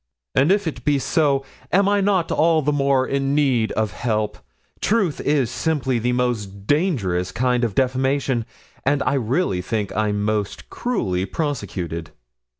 'And 0.33 0.51
if 0.51 0.65
it 0.65 0.83
be 0.83 0.97
so, 0.97 1.45
am 1.71 1.87
I 1.87 2.01
not 2.01 2.31
all 2.31 2.63
the 2.63 2.71
more 2.71 3.05
in 3.07 3.35
need 3.35 3.71
of 3.73 3.91
help? 3.91 4.39
Truth 4.79 5.19
is 5.21 5.51
simply 5.51 5.99
the 5.99 6.11
most 6.11 6.65
dangerous 6.65 7.31
kind 7.31 7.63
of 7.63 7.75
defamation, 7.75 8.47
and 8.83 9.03
I 9.03 9.13
really 9.13 9.61
think 9.61 9.95
I'm 9.95 10.25
most 10.25 10.71
cruelly 10.71 11.27
persecuted.' 11.27 12.09